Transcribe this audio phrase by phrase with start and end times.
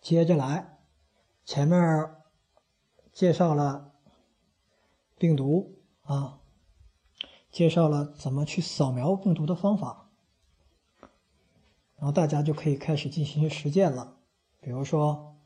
[0.00, 0.78] 接着来，
[1.44, 2.10] 前面
[3.12, 3.92] 介绍了
[5.18, 6.40] 病毒啊，
[7.50, 10.08] 介绍了怎么去扫描病毒的方法，
[11.96, 14.16] 然后大家就可以开始进行实践了。
[14.60, 15.36] 比如说，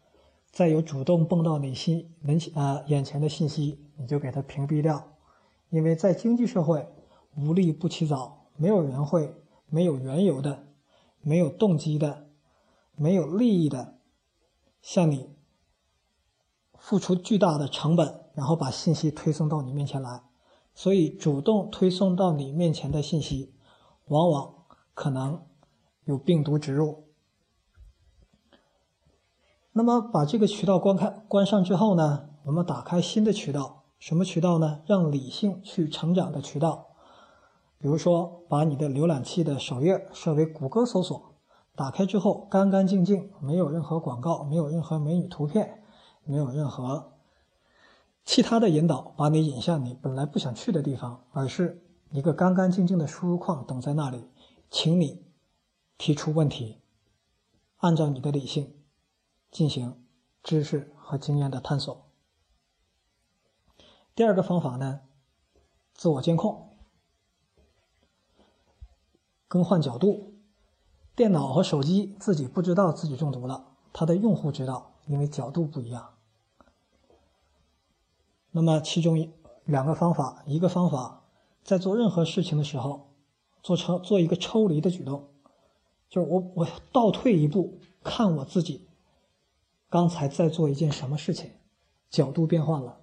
[0.51, 5.17] 再有主动蹦到你心门前啊眼前的信息，你就给它屏蔽掉，
[5.71, 6.87] 因为在经济社会，
[7.37, 9.35] 无利不起早，没有人会
[9.69, 10.67] 没有缘由的，
[11.21, 12.29] 没有动机的，
[12.95, 13.99] 没有利益的。
[14.83, 15.31] 向你
[16.77, 20.25] 付出巨大的成本，然后把信息推送到你面前来，
[20.75, 23.55] 所以主动推送到你面前的信息，
[24.07, 24.53] 往往
[24.93, 25.47] 可能
[26.05, 27.05] 有病毒植入。
[29.71, 34.83] 那么把这个渠道关开关上之后呢，我们打开新的渠道，什么渠道呢？
[34.85, 36.89] 让理性去成长的渠道。
[37.79, 41.32] 比如说，把你的浏览器的首页设为谷歌搜索。
[41.75, 45.83] 打开之后，干干净净，没有任何广告，没有任何美女图片，
[46.23, 47.15] 没有任何
[48.25, 54.29] 其他的引导，把你引向你本来不想去的地方，而是一个干干净净的输入框等在那里，
[54.71, 55.25] 请你
[55.97, 56.83] 提出问题，
[57.79, 58.77] 按照你的理性
[59.51, 60.05] 进行
[60.43, 62.07] 知识和经验的探索。
[64.15, 65.01] 第二个方法呢，
[65.95, 66.77] 自我监控，
[69.49, 70.32] 更换角度。
[71.15, 76.15] 电脑和手机自己不知道自己中毒了，它的用户知道，因为角度不一样。
[78.51, 79.31] 那么其中
[79.65, 81.25] 两个方法，一个方法
[81.63, 83.11] 在做任何事情的时候，
[83.63, 85.29] 做成做一个抽离的举动，
[86.09, 88.89] 就是我我倒退一步看我自己，
[89.91, 91.51] 刚才在做一件什么事情，
[92.09, 93.01] 角度变换了，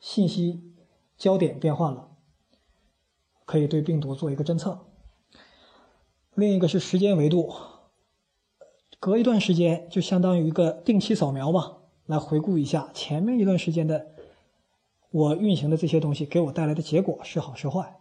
[0.00, 0.74] 信息
[1.18, 2.08] 焦点变换了，
[3.44, 4.86] 可以对病毒做一个侦测。
[6.34, 7.52] 另一个是时间维度，
[8.98, 14.12] 隔一段时间就相当于一个定期扫描吧，来回顾一下前面一段时间的
[15.10, 17.98] 我运行的这些东西给我带来的结果是好是坏，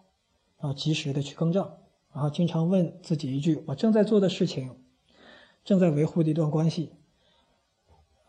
[0.60, 1.70] 然后及时的去更正，
[2.14, 4.78] 然后经常问自己一句：我正在做的事情，
[5.66, 6.94] 正在维护的一段关系，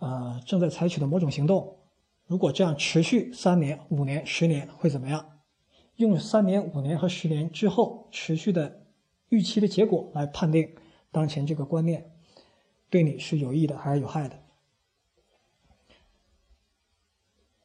[0.01, 1.77] 呃，正在采取的某种行动，
[2.27, 5.39] 如果这样持续三年、五年、十年会怎么样？
[5.95, 8.82] 用三年、五年和十年之后持续的。
[9.33, 10.77] 预期的结果来判定
[11.11, 12.13] 当前这个观念
[12.91, 14.39] 对你是有益的还是有害的。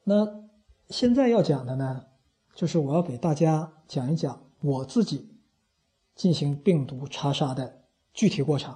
[0.04, 0.48] 那
[0.88, 2.06] 现在要讲的呢，
[2.54, 5.36] 就是我要给大家讲一讲我自己
[6.14, 7.82] 进行病毒查杀的
[8.14, 8.74] 具体过程。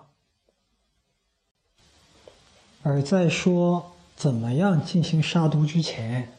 [2.82, 6.31] 而在说怎么样进行杀毒之前，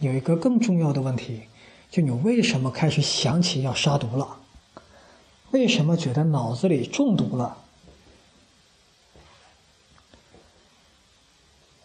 [0.00, 1.44] 有一个更重要的问题，
[1.88, 4.40] 就你为什么开始想起要杀毒了？
[5.54, 7.58] 为什么觉得脑子里中毒了？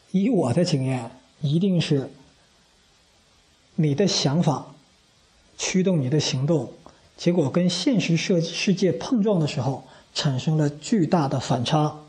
[0.09, 2.09] 以我的经验，一定是
[3.75, 4.73] 你的想法
[5.55, 6.73] 驱动你的行动，
[7.15, 9.83] 结果跟现实世世界碰撞的时候，
[10.15, 11.99] 产生了巨大的反差，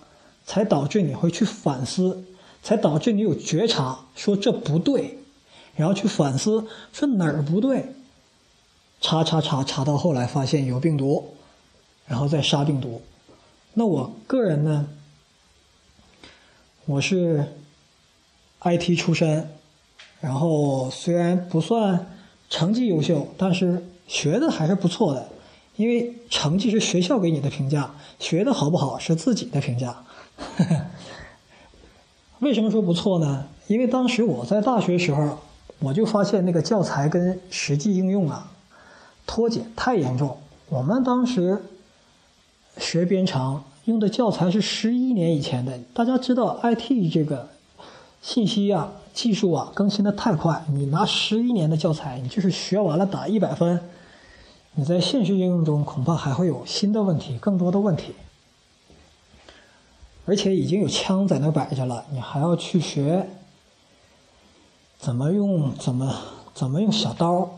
[0.46, 2.24] 才导致你会去反思，
[2.62, 5.18] 才导致你有觉察，说这不对，
[5.76, 7.92] 然后去反思，说哪儿不对，
[9.02, 11.36] 查查查查到后来发现有病毒。
[12.10, 13.00] 然后再杀病毒。
[13.74, 14.88] 那我个人呢，
[16.84, 17.46] 我是
[18.60, 19.48] IT 出身，
[20.20, 22.08] 然后虽然不算
[22.50, 25.28] 成绩优秀，但是学的还是不错的。
[25.76, 30.04] 因为成绩是学校给你的评价，学的好不好是自己的评价。
[32.40, 33.46] 为什么说不错呢？
[33.68, 35.38] 因为当时我在大学时候，
[35.78, 38.50] 我就发现那个教材跟实际应用啊
[39.26, 40.36] 脱节太严重。
[40.68, 41.62] 我们当时。
[42.80, 47.48] 学编程用的教材是十一年以前的，大家知道 IT 这个
[48.22, 53.80] 信息啊、技术啊更新的太快，你拿十一年的教材，你就是学完了打一百分，
[54.74, 58.14] 你在现实应用中恐怕还会有新的问题、更多的问题，
[60.24, 63.28] 而且已经有枪在那摆着了，你还要去学
[64.98, 66.14] 怎么用、怎么
[66.54, 67.48] 怎么用小刀，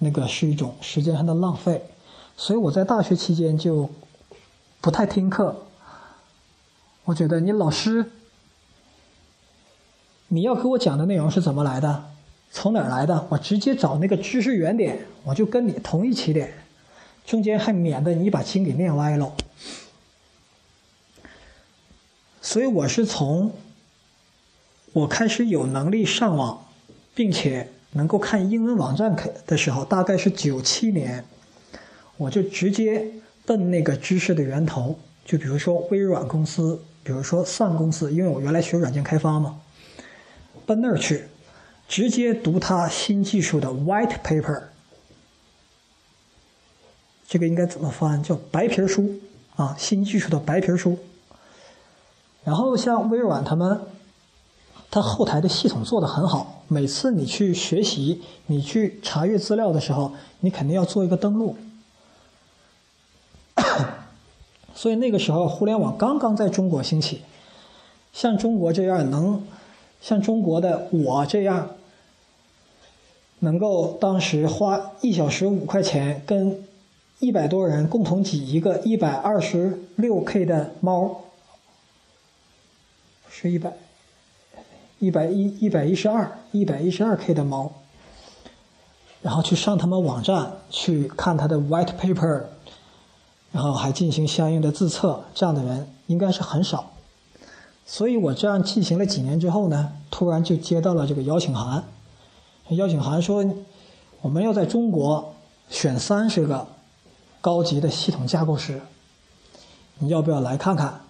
[0.00, 1.82] 那个是一种时间上的浪费，
[2.36, 3.88] 所以我在大学期间就。
[4.84, 5.64] 不太听课，
[7.04, 8.10] 我觉得你老师，
[10.28, 12.10] 你要给我讲的内容是怎么来的，
[12.50, 13.26] 从哪儿来的？
[13.30, 16.52] 我直接找那个知识原点，我就跟你同一起点，
[17.24, 19.32] 中间还免得你把经给念歪了。
[22.42, 23.52] 所以我是从
[24.92, 26.66] 我开始有能力上网，
[27.14, 29.16] 并且能够看英文网站
[29.46, 31.24] 的时候，大概是九七年，
[32.18, 33.10] 我就直接。
[33.46, 39.60] 奔那个知识的源头，就比如说微软公司比如说 Sun 公司，因为我原来学软件开发嘛，
[40.64, 41.24] 奔那儿去，
[41.86, 44.62] 直接读它新技术的 White Paper，
[47.28, 48.22] 这个应该怎么翻？
[48.22, 49.20] 叫白皮书
[49.56, 50.98] 啊，新技术的白皮书。
[52.44, 53.80] 然后像微软他们，
[54.90, 56.64] 它后台的系统做得很好。
[56.68, 61.56] 每次你去学习、你去查阅资料的时候，你肯定要做一个登录。
[64.74, 67.22] 所以那个时候，互联网刚刚在中国兴起，
[68.12, 69.42] 像中国这样能，
[70.00, 71.70] 像中国的我这样，
[73.38, 76.64] 能够当时花一小时五块钱，跟
[77.20, 81.20] 一百多人共同挤一个一百二十六 K 的猫。
[83.30, 83.72] 是一百，
[84.98, 87.72] 一百一一百一十二一百一十二 K 的猫，
[89.22, 92.42] 然后去上他们网站去看他的 white paper，
[93.54, 96.90] 然后还进行相应的自测，这样的人应该是很少。
[97.86, 101.84] 所以我这样进行了几年之后呢，突然就接到了这个邀请函，
[102.70, 103.44] 邀请函说
[104.22, 105.34] 我们要在中国
[105.70, 106.66] 选三十个
[107.40, 108.80] 高级的系统架构师，
[109.98, 111.02] 你要不要来看看？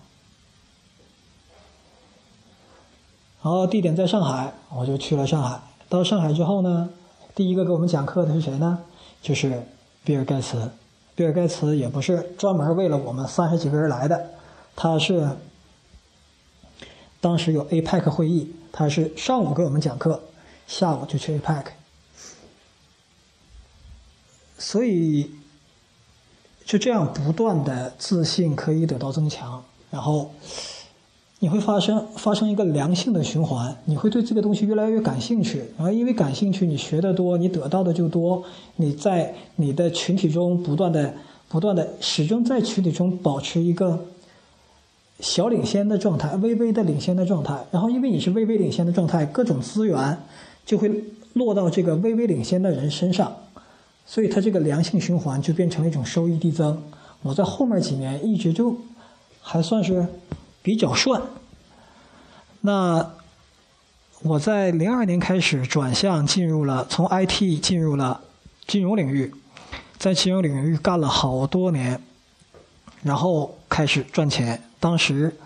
[3.42, 5.58] 然后地点在上海，我就去了上海。
[5.88, 6.90] 到上海之后呢，
[7.34, 8.80] 第一个给我们讲课的是谁呢？
[9.22, 9.66] 就是
[10.04, 10.70] 比尔盖茨。
[11.14, 14.30] 比尔盖茨也不是专门为了我们三十几个人来的，
[14.74, 15.28] 他是
[17.20, 20.20] 当时有 APEC 会议，他是上午给我们讲课，
[20.66, 21.64] 下午就去 APEC。
[24.58, 25.30] 所以
[26.64, 30.32] 就这样不断的自信可以得到增强，然后。
[31.40, 38.42] 你会发生发生一个良性的循环，你会对这个东西越来越感兴趣，然后因为感兴趣，你学的多，你得到的就多，
[38.76, 41.12] 你在你的群体中不断的、
[41.48, 44.06] 不断的，始终在群体中保持一个
[45.20, 47.62] 小领先的状态，微微的领先的状态。
[47.70, 50.16] 然后因为你是微微领先的状态，各种资源
[50.64, 50.90] 就会
[51.34, 53.30] 落到这个微微领先的人身上，
[54.06, 56.82] 所以它这个良性循环就变成了一种收益递增。
[57.20, 58.74] 我在后面几年一直就
[59.42, 60.06] 还算是。
[60.64, 61.20] 比较顺。
[62.62, 63.12] 那
[64.22, 68.22] 我在零二年开始转向，进入了从 IT 进入了
[68.66, 69.34] 金融领域，
[69.98, 72.00] 在金融领域干了好多年，
[73.02, 74.64] 然后开始赚钱。
[74.80, 75.36] 当时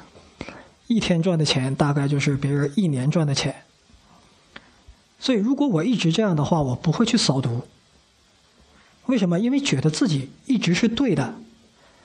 [0.86, 3.64] 一天赚的钱大概就是别人一年赚的钱。
[5.18, 7.66] 所以如果我一直这样的话，我不会去扫读。
[9.06, 9.40] 为什么？
[9.40, 11.34] 因为觉得自己一直是对的，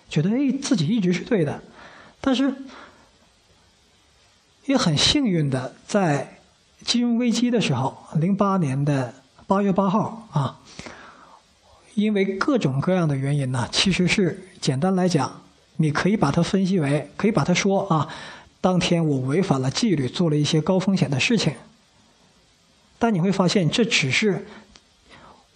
[0.10, 1.62] 觉得哎自己一直是对的，
[2.20, 2.52] 但是。
[4.66, 6.38] 也很幸运的，在
[6.86, 9.14] 金融危机的时候，零八年的
[9.46, 10.60] 八月八号啊，
[11.96, 15.42] 因为各种各样的原因呢，其实是简单来讲，
[15.78, 18.08] 你可以把它分析为，可以把它说啊，
[18.62, 21.54] 当天我违反了纪律，做了一些高风险的事情。
[23.00, 24.46] 但你会发现，这只是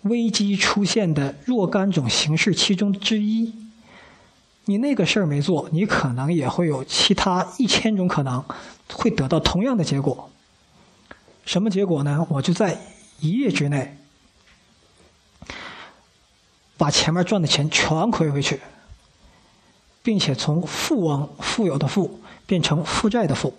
[0.02, 3.54] 危机出现的若干种形式其中之一。
[4.66, 8.44] 你那个事儿没做，你可能也会有其他一千种可能，
[8.94, 10.30] 会得到同样的结果。
[11.46, 12.26] 什么结果呢？
[12.30, 12.80] 我就在
[13.20, 13.98] 一夜之内
[16.78, 18.60] 把前面赚的钱全亏回去，
[20.04, 23.54] 并且从富翁、富有的富变成负债的富。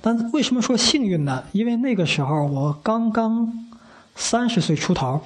[0.00, 1.44] 但为什么说幸运呢？
[1.52, 3.68] 因为那个时候我刚刚
[4.14, 5.20] 三十岁出头。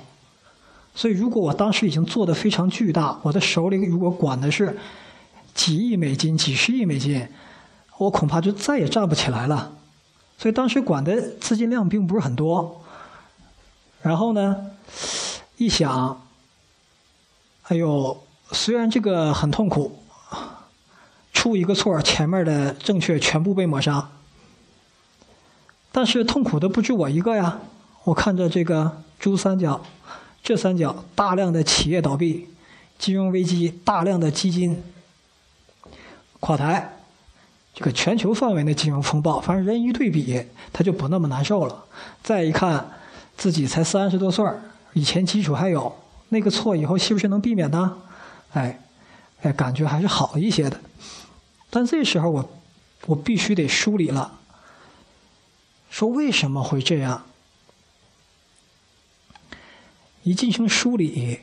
[0.95, 4.79] 所以，如果我当时已经做的非常巨大，我的手里如果管的是
[5.55, 7.27] 几亿美金、几十亿美金，
[7.99, 9.73] 我恐怕就再也站不起来了。
[10.39, 12.83] 所以当时管的资金量并不是很多。
[14.01, 14.71] 然后呢，
[15.57, 16.27] 一想，
[17.69, 19.99] 哎呦，虽然这个很痛苦，
[21.33, 24.11] 出一个错，前面的正确全部被抹杀，
[25.93, 27.61] 但是痛苦的不止我一个呀。
[28.05, 29.81] 我看着这个珠三角。
[30.45, 32.49] 这三角大量的企业倒闭，
[32.99, 34.83] 金融危机，大量的基金
[36.41, 36.97] 垮台，
[37.75, 41.85] 这个全球范围的金融风暴，反正人一对比，他就不那么难受了。
[42.23, 42.99] 再一看，
[43.37, 44.47] 自己才三十多岁
[44.93, 45.97] 以前基础还有，
[46.29, 47.99] 那个错以后是不是能避免呢？
[48.53, 48.79] 哎，
[49.41, 50.81] 哎，感觉还是好一些的。
[51.71, 52.51] 但这时候我，
[53.07, 54.39] 我必须得梳理了，
[55.89, 57.25] 说为什么会这样？
[60.25, 61.41] 一进行梳理，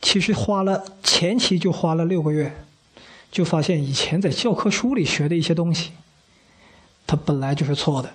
[0.00, 2.64] 其实花了前期就花了六个月，
[3.34, 5.90] 就发现以前在教科书里学的一些东西，
[7.04, 8.12] 它本来就是错的。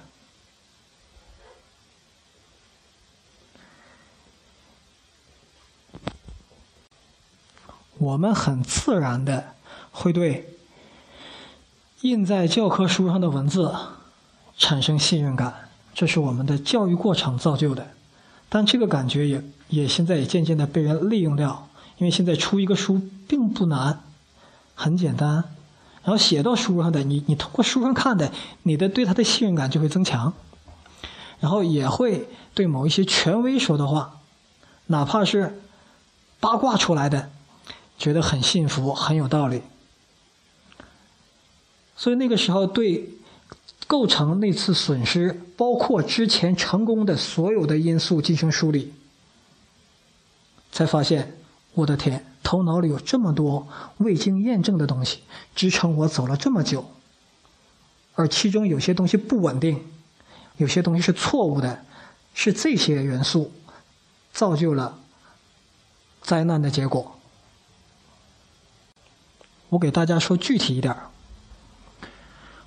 [7.97, 9.55] 我们很自然的
[9.91, 10.55] 会对
[11.99, 13.75] 印在教科书上的文字
[14.57, 17.91] 产生信任感，这是我们的教育过程造就的。
[18.47, 24.01] 但这个感觉也也现在也渐渐的被人利用掉，因为现在出一个书并不难，
[24.81, 25.43] 很简单，
[26.03, 28.31] 然后写到书上的，你你通过书上看的，
[28.63, 30.33] 你的对他的信任感就会增强，
[31.41, 34.21] 然后也会对某一些权威说的话，
[34.85, 35.61] 哪怕是
[36.39, 37.29] 八卦出来的。
[37.97, 39.61] 觉得很幸福，很有道理，
[41.97, 43.09] 所以那个时候对
[43.87, 48.93] 构成那次损失，包括之前成功的所有的因素进行梳理，
[50.71, 51.35] 才发现，
[51.73, 53.67] 我的天，头脑里有这么多
[53.97, 55.23] 未经验证的东西
[55.55, 56.89] 支撑我走了这么久，
[58.15, 59.85] 而其中有些东西不稳定，
[60.57, 61.85] 有些东西是错误的，
[62.33, 63.51] 是这些元素
[64.31, 64.99] 造就了
[66.21, 67.19] 灾难的结果。
[69.69, 70.95] 我给大家说具体一点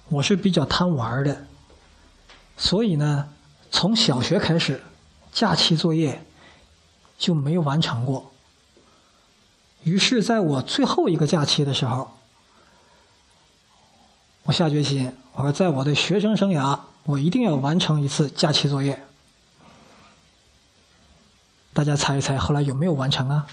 [0.09, 1.47] 我是比较贪玩的，
[2.57, 3.29] 所以呢，
[3.71, 4.83] 从小学开始，
[5.33, 6.25] 假期作业
[7.19, 8.31] 就没有完成过。
[9.84, 12.12] 于是，在我最后一个假期的时候，
[14.44, 19.02] 我下决心，我说，在我的学生生涯，我一定要完成一次假期作业。
[21.72, 23.46] 大家猜一猜，后来有没有完成啊？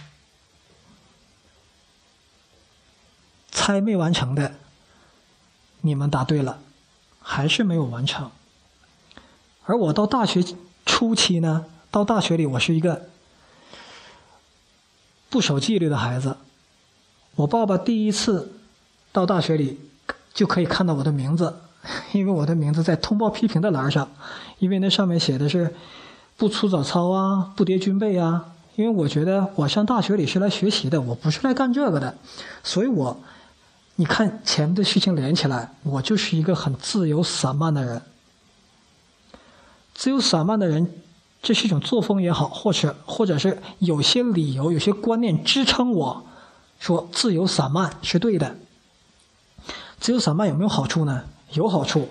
[3.52, 4.54] 猜没完成的，
[5.82, 6.60] 你们答对了，
[7.22, 8.30] 还是没有完成。
[9.66, 10.44] 而我到大学
[10.86, 13.10] 初期呢，到大学里我是一个
[15.30, 16.38] 不守纪律的孩子。
[17.36, 18.52] 我爸爸第一次
[19.12, 19.80] 到大学里
[20.34, 21.56] 就可以看到我的名字，
[22.12, 24.10] 因为我的名字在通报批评的栏上，
[24.58, 25.74] 因为那上面写的是
[26.38, 28.54] 不出早操啊，不叠军被啊。
[28.76, 32.18] 因为我觉得我上大学里是来学习的，我不是来干这个的，
[32.64, 33.20] 所以我。
[33.96, 38.02] 你看前面的事情连起来，我就是一个很自由散漫的人。
[39.94, 40.90] 自由散漫的人，
[41.42, 46.26] 这是一种作风也好，或者或者是有些理由、有些观念支撑我
[46.80, 48.58] 说自由散漫是对的。
[50.00, 51.26] 自由散漫有没有好处呢？
[51.54, 52.10] 有好处，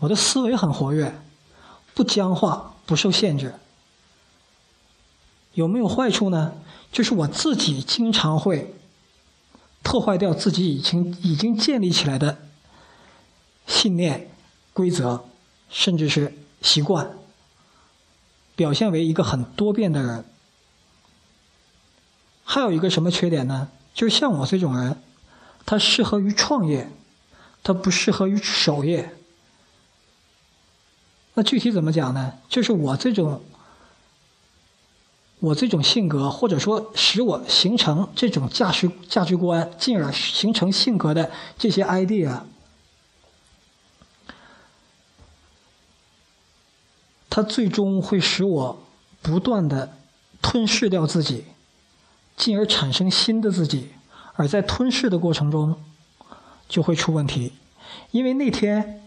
[0.00, 1.20] 我的思维很活跃，
[1.94, 3.54] 不僵化，不受限制。
[5.54, 6.52] 有没有坏处呢？
[6.92, 8.74] 就是我自己经常会。
[9.80, 12.36] 破坏掉自己已经已经建立起来的
[13.66, 14.28] 信念、
[14.74, 15.24] 规则，
[15.70, 17.17] 甚至是习惯，
[18.58, 20.24] 表现为一个很多变的人。
[22.42, 23.68] 还有一个什么缺点呢？
[23.94, 25.00] 就是像我这种人，
[25.64, 26.90] 他适合于创业，
[27.62, 29.14] 他不适合于守业。
[31.34, 32.32] 那具体怎么讲呢？
[32.48, 33.40] 就是我这种。
[35.40, 42.40] 我这种性格，或者说使我形成这种价值价值观，进而形成性格的这些 idea，
[47.30, 48.82] 它最终会使我
[49.22, 49.96] 不断的
[50.40, 51.44] 吞噬掉自己，
[52.36, 53.88] 进而产生新的自己，
[54.34, 55.76] 而在吞噬的过程中
[56.68, 57.52] 就会出问题，
[58.10, 59.02] 因为那天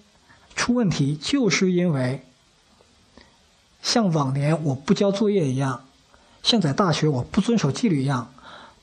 [0.56, 2.26] 出问题，就是因为
[3.82, 5.86] 像往年我不交作业一样。
[6.44, 8.34] 像在大学我不遵守纪律一样，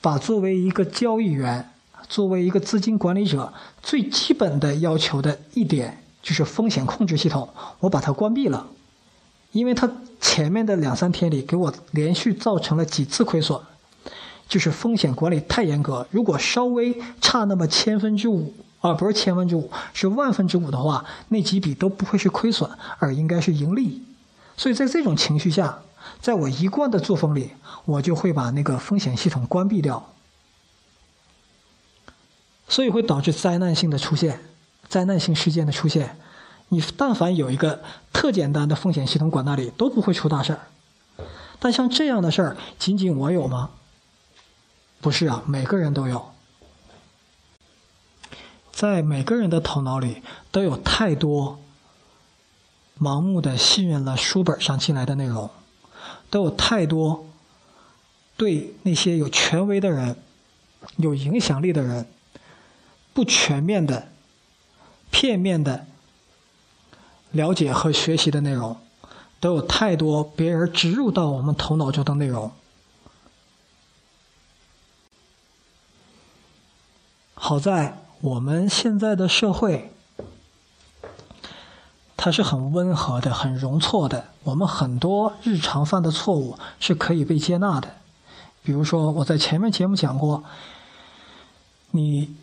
[0.00, 1.70] 把作为一个交易员、
[2.08, 3.52] 作为一个资金管理者
[3.82, 7.48] 最基本的要求的一点就是风险控制系统，
[7.80, 8.68] 我把它关闭了，
[9.52, 9.90] 因为它
[10.20, 13.60] 前面的两三天里给我连续造成了几次亏损，
[14.48, 24.02] 就是风险管理太严格，如果稍微差那么千分之五，啊不是千分之五，是万分之五的话，那几笔都不会是亏损，而应该是盈利，
[24.56, 25.80] 所以在这种情绪下。
[26.20, 27.50] 在我一贯的作风里，
[27.84, 30.14] 我就会把那个风险系统关闭掉，
[32.66, 34.40] 所以会导致灾难性的出现，
[34.88, 36.18] 灾难性事件的出现。
[36.68, 37.82] 你但凡有一个
[38.12, 40.60] 特简单的风险系统管那里，都不会出大事儿。
[41.58, 43.70] 但像这样的事儿，仅仅我有吗？
[45.00, 46.30] 不是啊，每个人都有，
[48.72, 51.58] 在每个人的头脑里都有太多
[53.00, 55.50] 盲目的信任了书本上进来的内容。
[56.30, 57.26] 都有太多
[58.36, 60.16] 对那些有权威的人、
[60.96, 62.06] 有影响力的人
[63.14, 64.08] 不全面的、
[65.10, 65.86] 片面的
[67.32, 68.76] 了解和学习的内容，
[69.40, 72.50] 都有太多别人植入到我们头脑中的内容。
[77.34, 79.92] 好在我们现在的社会。
[82.20, 84.24] 它是很温和的，很容错的。
[84.42, 87.94] 我们很多日常犯的错误是可以被接纳的。
[88.64, 90.42] 比如说，我在前面节目讲过，
[91.92, 92.34] 你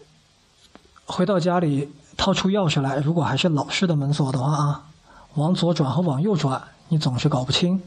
[1.06, 4.84] 回到家里掏出钥匙来，如果还是老式的门锁的话啊，
[5.36, 7.82] 往左转和往右转你总是搞不清。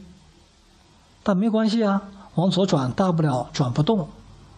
[1.23, 2.03] 但没关系啊，
[2.35, 4.09] 往左转大不了转不动，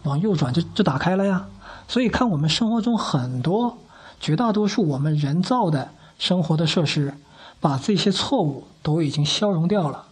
[0.04, 1.46] 往右转就就打开了呀。
[1.88, 3.78] 所以看我们生活中很多
[4.20, 7.14] 绝大多数我们人造的生活的设施，
[7.60, 10.04] 把这些错误都已经消融掉了。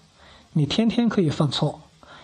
[0.53, 1.81] 你天天可以犯错。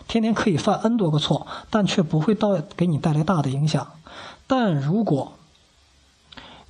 [0.09, 3.85] 天天可以犯 n 多个错，但却不会到给你带来大的影响。
[4.47, 5.33] 但如果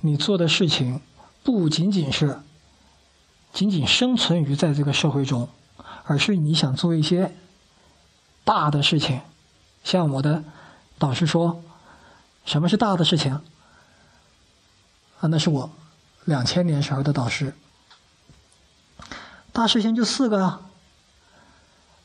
[0.01, 1.01] 你做的事情
[1.43, 2.41] 不仅仅是
[3.53, 5.49] 仅仅生存于在这个社会中，
[6.03, 7.35] 而是你想做一些
[8.43, 9.21] 大的事情，
[9.83, 10.43] 像我的
[10.99, 11.61] 导师说，
[12.45, 13.33] 什么是大的事情？
[15.19, 15.69] 啊，那是我
[16.25, 17.55] 两千年时候的导师。
[19.51, 20.61] 大事情就四个啊，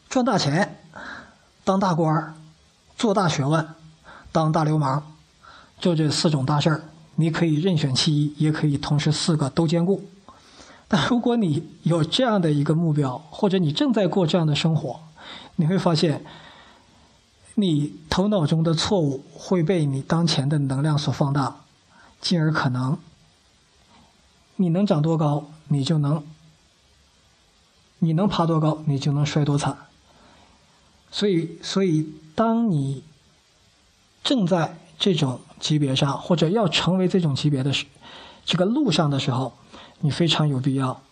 [0.09, 0.79] 赚大钱。
[1.65, 2.35] 当大官，
[2.97, 3.69] 做大学问，
[4.33, 5.03] 当大流氓，
[5.79, 6.83] 就这四种大事儿，
[7.17, 10.03] 你可以任选其一，也可以同时四个都兼顾。
[10.89, 15.01] 但如果你有这样的一个目标，或者你正在过这样的生活，
[15.57, 16.25] 你会发现，
[17.55, 21.61] 你头脑中的错误会被你当前的能量所放大，
[22.21, 22.99] 进而可能，
[24.57, 26.23] 你能长多高，你就能，
[28.01, 29.77] 你能爬多高，你就能摔多惨。
[31.11, 33.05] 所以，所以，当你
[34.25, 37.87] 正在这种级别上，或者要成为这种级别的时，
[38.45, 39.53] 这个路上的时候，
[39.99, 41.03] 你非常有必要，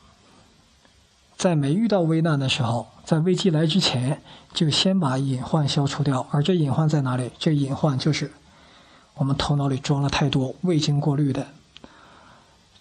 [1.36, 4.22] 在没遇到危难的时候，在危机来之前，
[4.54, 6.24] 就先把隐患消除掉。
[6.30, 7.32] 而这隐患在哪里？
[7.36, 8.30] 这隐患就是
[9.14, 11.48] 我们头脑里装了太多未经过滤的、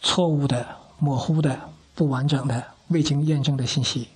[0.03, 0.63] 错误的、
[0.99, 4.09] 模糊的、不完整的、未经验证的信息。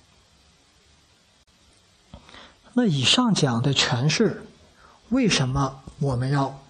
[2.74, 4.46] 那以上讲的全是
[5.08, 6.60] 为什么我们要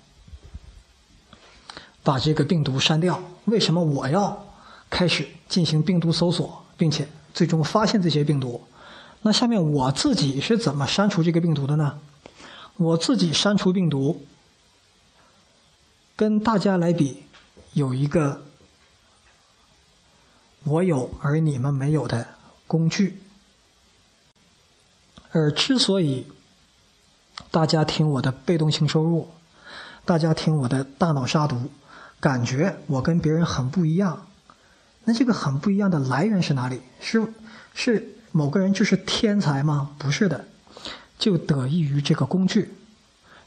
[2.05, 3.21] 把这个病毒删掉？
[3.47, 4.47] 为什么我要
[4.89, 8.63] 开始进行病毒搜索，并且最终发现这些病毒？
[9.23, 11.99] 那下面我自己是怎么删除这个病毒的呢？
[12.77, 14.25] 我自己删除病毒，
[16.15, 17.23] 跟大家来比，
[17.73, 18.43] 有一个
[20.65, 22.27] 我有而你们没有的
[22.67, 23.21] 工具。
[25.31, 26.27] 而之所以
[27.51, 29.29] 大家听我的被动性收入，
[30.05, 31.71] 大家听我的大脑杀毒，
[32.25, 34.27] 感觉我跟别人很不一样，
[35.05, 36.81] 那这个很不一样的来源是哪里？
[36.99, 37.35] 是
[37.75, 39.91] 是某个人就是天才吗？
[39.99, 40.47] 不是的，
[41.19, 42.73] 就得益于这个工具。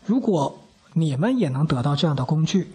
[0.06, 0.64] 如果
[0.94, 2.72] 你们也能得到这样的工具，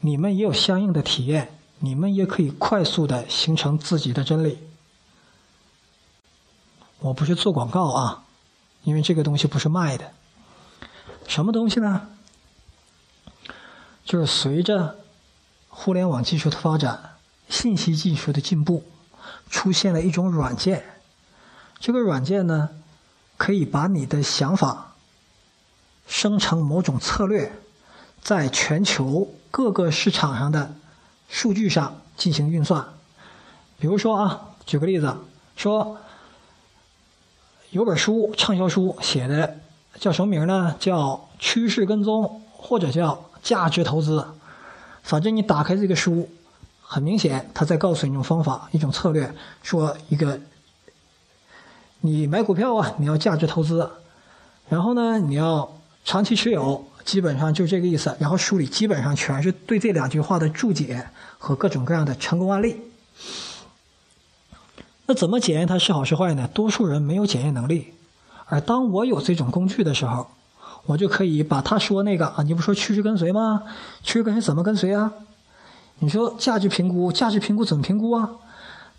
[0.00, 4.58] 你们也有相应的体验，你们也可以快速的形成自己的真理。
[6.98, 8.24] 我不是做广告啊，
[8.82, 10.10] 因为这个东西不是卖的。
[11.28, 12.08] 什么东西呢？
[14.06, 14.96] 就是随着
[15.68, 17.16] 互联网技术的发展、
[17.50, 18.82] 信息技术的进步，
[19.50, 20.82] 出现了一种软件。
[21.78, 22.70] 这个软件呢，
[23.36, 24.94] 可以把你的想法
[26.06, 27.52] 生成某种策略，
[28.22, 30.74] 在全球各个市场上的
[31.28, 32.94] 数据上进行运算。
[33.78, 35.14] 比如说啊，举个例子
[35.56, 35.98] 说。
[37.70, 39.58] 有本书，畅销书写的
[39.98, 40.76] 叫什么名呢？
[40.78, 44.26] 叫趋势跟踪，或者叫价值投资。
[45.04, 46.28] 反正你打开这个书，
[46.82, 49.32] 很明显他在告诉你一种方法、一种策略，
[49.62, 50.40] 说一个
[52.00, 53.88] 你买股票啊，你要价值投资，
[54.68, 58.16] 然后呢，你要长期持有，基本上就这个意思。
[58.18, 61.06] 然后书里基本上全是对这两句话的注解
[61.38, 62.80] 和各种各样的成功案例。
[65.06, 66.48] 那怎么检验它是好是坏呢？
[66.52, 67.94] 多数人没有检验能力，
[68.46, 70.26] 而当我有这种工具的时候，
[70.86, 73.62] 我就可以把他说那个啊，你不说趋势跟随吗？
[74.02, 75.12] 趋势跟随怎么跟随啊？
[75.98, 78.30] 你说价值评估，价值评估怎么评估啊？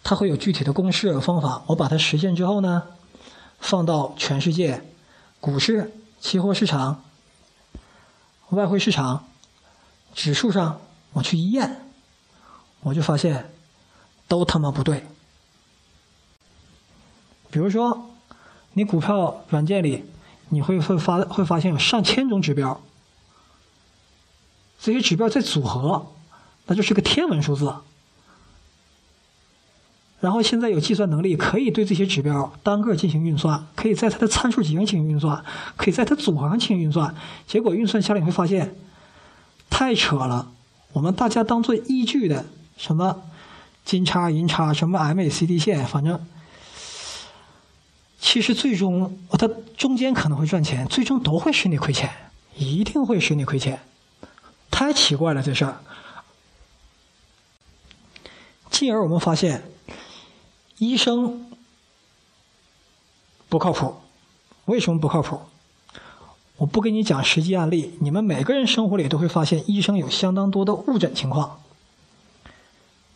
[0.03, 2.83] 它会有具体的公式方法，我把它实现之后呢，
[3.59, 4.83] 放到全世界
[5.39, 7.03] 股市、期货市场、
[8.49, 9.25] 外汇市场、
[10.13, 10.79] 指数上，
[11.13, 11.89] 我去一验，
[12.81, 13.51] 我就发现
[14.27, 15.05] 都他妈不对。
[17.49, 18.09] 比如说，
[18.73, 20.05] 你股票软件里，
[20.49, 22.81] 你会会发会发现有上千种指标，
[24.79, 26.13] 这些指标在组合，
[26.65, 27.73] 那就是个天文数字。
[30.19, 35.43] 然后现在有计算能力，可以对这些指标单个进行运算，可以在它的参数集上进行运算，
[35.75, 37.13] 可以在它组合上进行运算。
[37.45, 38.75] 结果运算下来你会发现，
[39.69, 40.51] 太扯了。
[40.93, 42.45] 我们大家当做依据的
[42.77, 43.21] 什么
[43.85, 46.19] 金叉银叉，什么 MACD 线，反正。
[48.19, 52.09] 其实最终，它中间可能会赚钱，最终都会使你亏钱，
[52.55, 53.79] 一定会使你亏钱。
[54.71, 55.77] 太奇怪了这事儿。
[58.69, 59.63] 进而我们发现，
[60.77, 61.49] 医生
[63.49, 63.95] 不靠谱。
[64.65, 65.39] 为什么不靠谱？
[66.57, 71.61] 我不给你讲实际案例，你们每个人生活里都会发现，医生有相当多的误诊情况。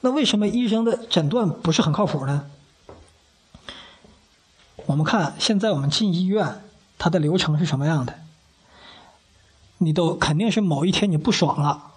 [0.02, 2.50] 那为什么医生的诊断不是很靠谱呢？
[4.92, 6.62] 我们看现在我们进医院，
[6.98, 8.14] 它的流程是什么样的？
[9.78, 11.92] 你都肯定是某一天你不爽了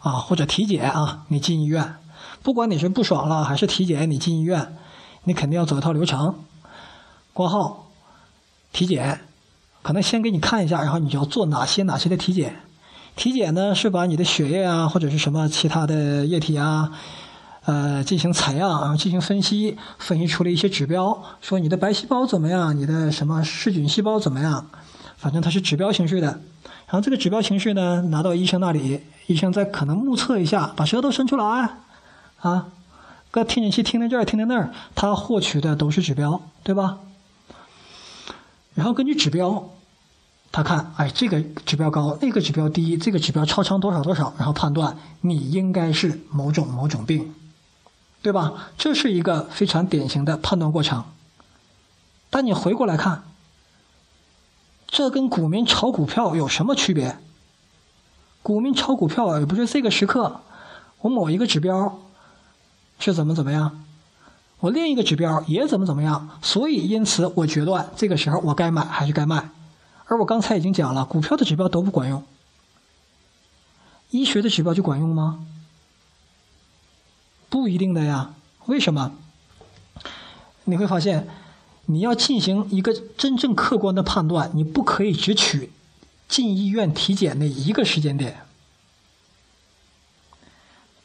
[0.00, 1.94] 啊，或者体检啊，你进医院，
[2.42, 4.76] 不管你是不爽了还是体检，你进医院，
[5.22, 6.34] 你肯定要走一套流程，
[7.32, 7.86] 挂号、
[8.72, 9.20] 体检，
[9.82, 12.56] 可能先给你看一下，然后你就要做哪些哪些的体检。
[13.14, 16.90] 体检呢是把你的血液啊，或者是什么其他的液体啊。
[17.64, 24.66] 呃，进行采样然后，进行分析，分析出了一些指标，说你的白细胞怎么样，你的什么噬菌细胞怎么样，
[25.16, 26.40] 反正它是指标形式的。
[26.86, 31.78] 然后这个指标形式呢，拿到医生那里，医生再可能目测一下，把舌头伸出来，
[32.40, 32.66] 啊，
[33.30, 36.98] 搁听诊器听听这儿，听听那儿，他获取的都是指标，对吧？
[38.74, 39.70] 然后根据指标，
[40.50, 47.32] 他看，哎，这个指标高，那个指标低，这个指标超常多少多少，然后判断你应该是某种某种病。
[48.22, 48.70] 对吧？
[48.78, 51.04] 这是一个非常典型的判断过程。
[52.30, 53.24] 但你回过来看，
[54.86, 57.18] 这跟股民炒股票有什么区别？
[58.42, 60.40] 股民炒股票也不是这个时刻，
[61.00, 62.00] 我某一个指标
[62.98, 63.84] 是怎么怎么样，
[64.60, 69.50] 我另一个指标也怎么怎么样，所以因此我决断这个时候我该买还是该卖。
[70.06, 72.22] 而我刚才已经讲了，股票的指标都不管用，
[74.10, 75.44] 医学的指标就管用吗？
[77.52, 78.34] 不一定的呀，
[78.64, 79.12] 为什么？
[80.64, 81.28] 你会发现，
[81.84, 85.70] 你要进行一个真正客观的判断，你不可以只取
[86.26, 88.38] 进医院体检那一个时间点。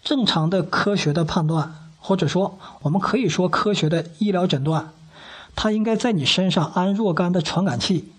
[0.01, 4.93] 正常的科学的判断，或者说我们可以说科学的医疗诊断，
[5.53, 8.13] 它应该在你身上安若干的传感器，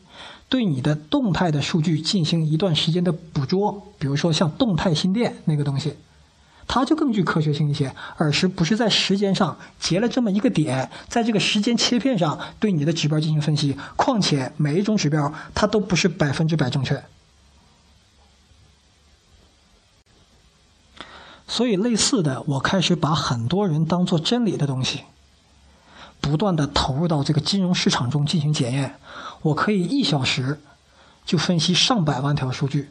[0.51, 5.95] 对你的动态的数据进行一段时间的捕捉，比如说像动态心电那个东西。
[6.71, 13.75] 它就更具科学性一些，而是不是在时间上截了这么一个点，在这个时间切片上对你的指标进行分析。
[13.97, 17.03] 况且每一种指标它都不是百分之百正确，
[21.49, 25.05] 所以类似的，我开始把很多人当做真理的东西，
[26.21, 28.97] 不断的投入到这个金融市场中进行检验。
[29.41, 30.61] 我可以一小时
[31.25, 32.91] 就分析上百万条数据，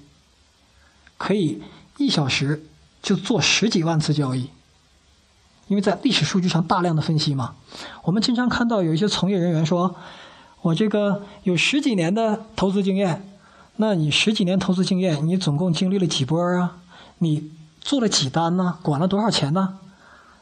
[1.20, 1.62] 可以
[1.98, 2.66] 一小时。
[3.08, 4.50] 就做十几万次交易，
[5.70, 7.56] 因为在历史数据上大量的分析嘛。
[8.04, 9.96] 我们经常看到有一些从业人员说
[10.62, 13.26] ：“我这个有十几年的投资经验。”
[13.80, 16.80] 那你十几年投资经验，你总共经历了几波啊？
[17.20, 18.78] 你做了几单呢？
[18.82, 19.80] 管了多少钱呢？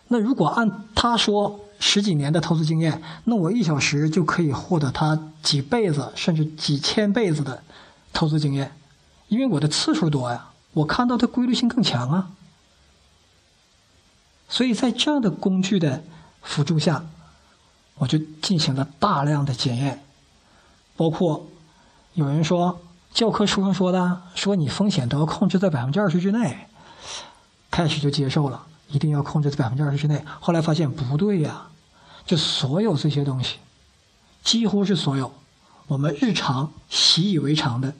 [0.08, 7.62] 那如果按他说十几年的投资经验，那我一小时就可以获得他几辈子甚至几千辈子的
[8.12, 8.75] 投资经验，
[9.28, 12.32] 因为我的次数多呀，我看到的规律性更强啊。
[14.55, 16.01] 所以在这样的工具的
[16.41, 17.05] 辅助下，
[17.95, 20.01] 我就进行了大量的检验，
[20.95, 21.45] 包括
[22.13, 22.79] 有人说
[23.13, 26.69] 教科书上说的，说你风险都要控制在百分之二十之内，
[27.69, 30.23] 开始就接受了，一定要控制在百分之二十之内。
[30.39, 31.67] 后来发现不对呀，
[32.25, 33.57] 就所有这些东西，
[34.41, 35.33] 几乎是所有
[35.87, 37.93] 我们日常习以为常的，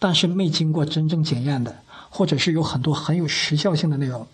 [0.00, 1.76] 但是没经过真正检验的。
[2.16, 4.26] 或者是有很多很有时效性的内容，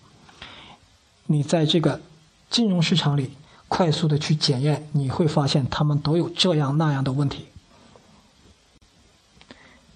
[1.27, 2.01] 你在这个
[2.49, 3.33] 金融市场里
[3.66, 7.47] 快速的去检验，你会发现他们都有这样那样的问题。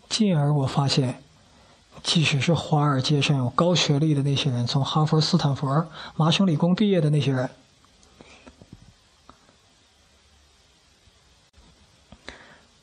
[0.08, 1.22] 进而我发现，
[2.02, 5.68] 即使是华尔街上有高学历的那些人，从哈佛、斯坦福、
[6.16, 7.48] 麻省理工毕业的那些人，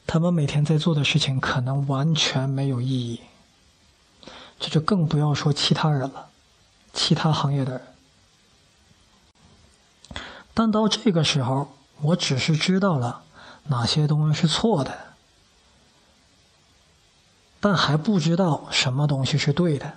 [0.07, 3.19] 他们每天在做的事情可能完全没有意义。
[4.63, 6.29] 这就更不要说其他人了，
[6.93, 7.81] 其他行业的人。
[10.53, 13.23] 但到这个时候，我只是知道了
[13.63, 15.15] 哪些东西是错的，
[17.59, 19.95] 但还不知道什么东西是对的。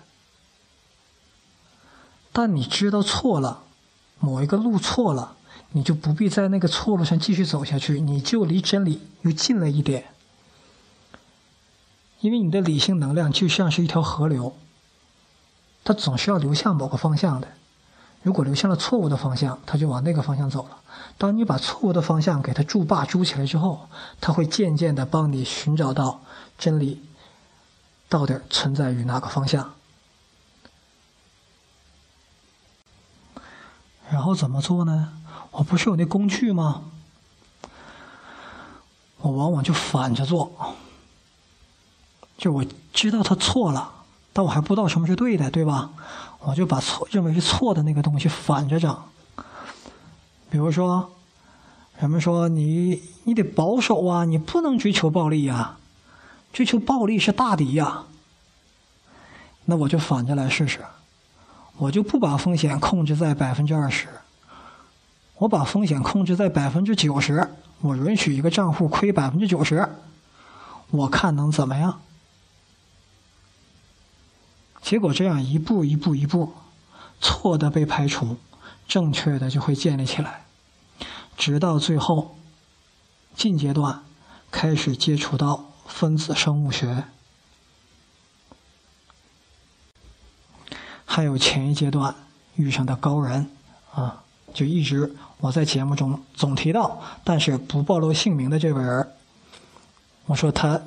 [2.33, 3.63] 但你知道错了，
[4.19, 5.37] 某一个路错了，
[5.71, 10.13] 你就不必在那个错路上继续走下去，你就离真理又近了一点。
[12.21, 14.57] 因为你的理性能量就像是一条河流，
[15.85, 17.49] 它总是要流向某个方向的。
[18.23, 20.79] 如果流向了错误的方向，它就往那个方向走了。
[21.17, 23.89] 当你把错误的方向给它筑坝筑起来之后，
[24.21, 26.23] 它会渐渐的帮你寻找到
[26.59, 27.03] 真理，
[28.09, 29.75] 到底存在于哪个方向。
[34.11, 35.13] 然后怎么做呢？
[35.53, 36.83] 我不是有那工具吗？
[39.19, 40.77] 我往往就反着做，
[42.37, 43.91] 就我知道他错了，
[44.33, 45.91] 但我还不知道什么是对的，对吧？
[46.41, 48.97] 我就把错认为是错的那个东西反着整。
[50.49, 51.11] 比如说，
[51.99, 55.77] 人们说你你得保守啊，你不能追求暴力呀，
[56.53, 58.05] 追求暴力是大敌呀。
[59.65, 60.81] 那我就反着来试试，
[61.79, 64.07] 我就不把风险控制在百分之二十，
[65.39, 67.49] 我把风险控制在百分之九十。
[67.81, 69.89] 我允许一个账户亏百分之九十，
[70.91, 72.01] 我看能怎么样？
[74.87, 76.53] 结果这样一步一步一步，
[77.21, 78.37] 错的被排除，
[78.87, 80.45] 正确的就会建立起来，
[81.37, 82.37] 直到最后，
[83.35, 84.05] 近阶段
[84.49, 87.03] 开始接触到分子生物学，
[91.05, 92.15] 还有前一阶段
[92.55, 93.51] 遇上的高人
[93.93, 94.23] 啊。
[94.55, 99.13] 就一直我在节目中总提到，但是不暴露姓名的这位人，
[100.27, 100.81] 我说他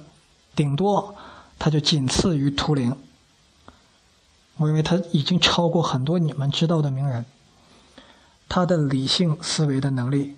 [0.55, 1.13] 顶多
[1.59, 2.95] 他就仅次于图灵，
[4.59, 7.25] 我认为他已经超过很多你们知道的名人，
[8.49, 10.35] 他的理性思维的能力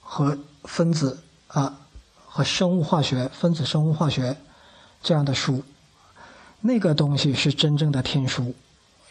[0.00, 1.80] 和分子啊
[2.24, 4.36] 和生物化学、分子生物化学
[5.02, 5.64] 这样的书，
[6.60, 8.54] 那个东西是真正的天书。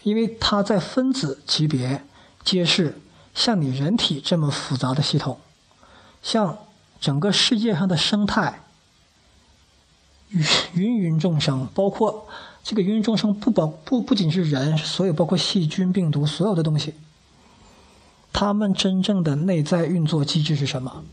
[0.04, 2.02] 因为它在分子级别
[2.46, 3.02] 揭示，
[3.34, 5.42] 像你人体这么复杂的系统，
[6.22, 6.60] 像
[7.02, 8.62] 整个世界上的生态，
[10.30, 12.28] 芸芸芸众生，包括
[12.66, 16.96] 这个芸芸众生不包不不仅是人，所有包括细菌、病毒，所有的东西，
[18.34, 21.04] 它们真正的内在运作机制是什么？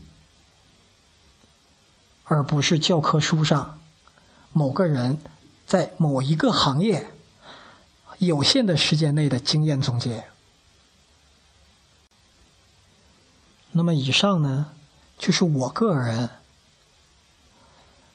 [2.23, 3.79] 而不是教科书上
[4.51, 5.19] 某个人
[5.67, 7.07] 在某一个行业。
[8.19, 10.23] 有限的时间内的经验总结。
[13.71, 14.71] 那么以上呢，
[15.17, 16.29] 就是我个人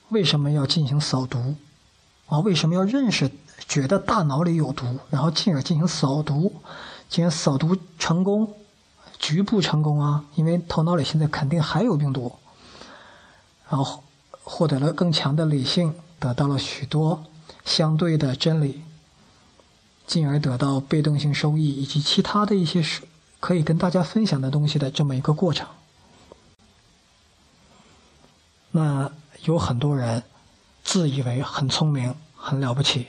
[0.09, 1.57] 为什么要进行扫毒
[2.29, 2.39] 啊？
[2.39, 3.31] 为什么要认识
[3.67, 6.55] 觉得大脑里有毒，然后进而进行扫毒，
[7.09, 8.55] 进行扫毒成功，
[9.19, 10.25] 局部成功啊？
[10.37, 12.33] 因为头脑里现在肯定还有病毒，
[13.69, 14.05] 然后
[14.43, 17.25] 获得了更强的理性，得到了许多
[17.65, 18.83] 相对的真理。
[20.07, 22.83] 进而得到被动性收益以及其他的一些
[23.41, 25.69] 可以跟大家分享的东西的这么一个过程。
[28.71, 29.13] 那
[29.45, 30.23] 有很多人
[30.89, 33.09] 自以为很聪明、很了不起。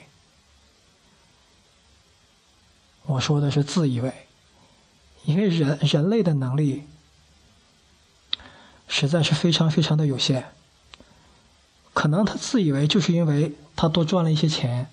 [3.05, 4.27] 我说的是自以为，
[5.23, 6.83] 因为人人类的能力
[8.89, 10.51] 实在是非常非常的有限。
[11.93, 14.89] 可能他自以为就是因为他多赚了一些钱，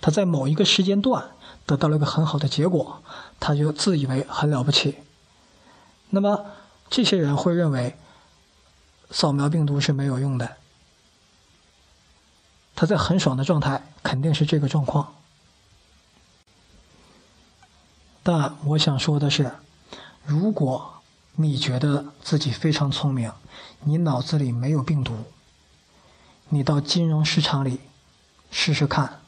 [0.00, 1.32] 他在某一个时间段。
[1.66, 3.02] 得到了一个很好的结果，
[3.38, 4.96] 他就自以为很了不起。
[6.08, 6.46] 那么，
[6.88, 7.96] 这些人会认为
[9.10, 10.56] 扫描病毒是没有用的。
[12.80, 15.12] 他在很爽的状态，肯定是这个状况。
[18.22, 19.52] 但我想说的是，
[20.24, 21.02] 如果
[21.34, 23.30] 你觉得自己非常聪明，
[23.80, 25.24] 你脑子里没有病毒，
[26.48, 27.80] 你到金融市场里
[28.50, 29.20] 试试看，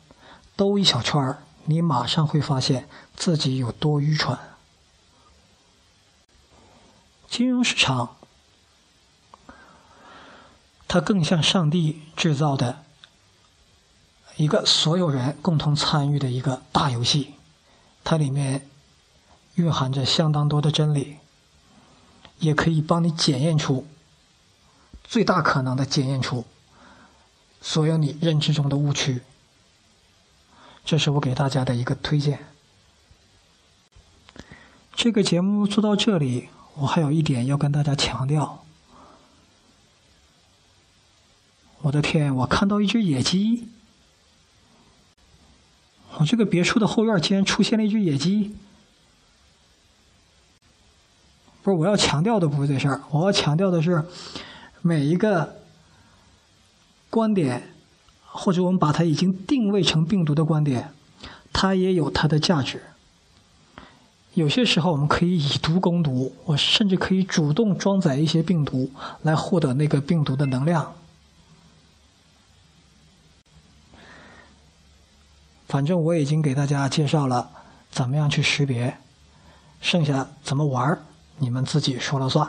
[0.56, 1.42] 兜一小圈儿。
[1.66, 4.38] 你马上会发现自己有多愚蠢。
[7.28, 8.16] 金融市场，
[10.88, 12.82] 它更像上帝制造的
[14.36, 17.34] 一个所有人共同参与的一个大游戏，
[18.02, 18.68] 它里面
[19.54, 21.18] 蕴含着相当多的真理，
[22.38, 23.86] 也可以帮你检验出
[25.04, 26.44] 最大可能的检验出
[27.60, 29.22] 所有你认知中的误区。
[30.84, 32.46] 这是我给大家的一个推荐。
[34.94, 38.64] 这个节目做到这里，我还有一点要跟大家强调。
[41.82, 43.68] 我的天，我看到一只野鸡！
[46.22, 48.54] 我这个别墅的后院竟然出现了一只野鸡！
[51.64, 54.04] 不是，我要强调的不是这事儿，我要强调的是
[54.82, 55.56] 每一个
[57.10, 57.68] 观点。
[58.34, 60.94] 或者我们把它已经定位成病毒的观点，
[61.52, 62.82] 它也有它的价值。
[64.32, 70.94] 有些时候我们可以以毒攻毒，我甚至可以主动装载一些病毒来获得那个病毒的能量。
[75.72, 77.48] 反正我已经给大家介绍了
[77.90, 78.98] 怎么样去识别，
[79.80, 80.98] 剩下怎么玩
[81.38, 82.46] 你们自己说了算。